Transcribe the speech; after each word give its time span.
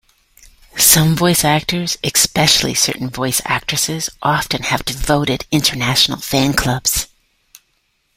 Some 0.79 1.15
voice 1.15 1.45
actors—especially 1.45 2.73
certain 2.73 3.11
voice 3.11 3.39
actresses—often 3.45 4.63
have 4.63 4.83
devoted 4.83 5.45
international 5.51 6.17
fan-clubs. 6.17 7.05